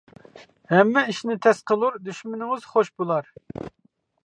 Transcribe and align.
ھەممە 0.71 1.03
ئىشنى 1.11 1.35
تەس 1.43 1.61
قىلۇر، 1.71 1.99
دۈشمىنىڭىز 2.09 2.67
خوش 2.73 2.93
بۇلار. 3.03 3.31